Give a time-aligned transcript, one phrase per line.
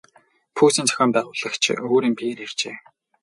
[0.55, 2.75] Пүүсийн зохион байгуулагч өөрийн биеэр иржээ.